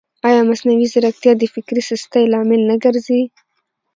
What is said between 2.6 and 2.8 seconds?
نه